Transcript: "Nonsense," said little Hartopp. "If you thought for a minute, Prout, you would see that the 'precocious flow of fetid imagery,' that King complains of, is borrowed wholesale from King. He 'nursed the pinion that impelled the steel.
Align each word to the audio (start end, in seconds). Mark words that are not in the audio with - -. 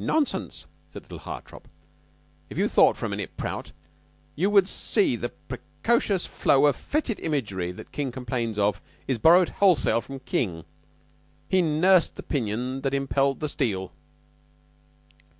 "Nonsense," 0.00 0.66
said 0.88 1.02
little 1.04 1.20
Hartopp. 1.20 1.68
"If 2.50 2.58
you 2.58 2.68
thought 2.68 2.96
for 2.96 3.06
a 3.06 3.08
minute, 3.08 3.36
Prout, 3.36 3.70
you 4.34 4.50
would 4.50 4.66
see 4.68 5.14
that 5.14 5.30
the 5.46 5.56
'precocious 5.58 6.26
flow 6.26 6.66
of 6.66 6.74
fetid 6.74 7.20
imagery,' 7.20 7.70
that 7.70 7.92
King 7.92 8.10
complains 8.10 8.58
of, 8.58 8.82
is 9.06 9.18
borrowed 9.18 9.50
wholesale 9.50 10.00
from 10.00 10.18
King. 10.18 10.64
He 11.48 11.62
'nursed 11.62 12.16
the 12.16 12.24
pinion 12.24 12.80
that 12.80 12.92
impelled 12.92 13.38
the 13.38 13.48
steel. 13.48 13.92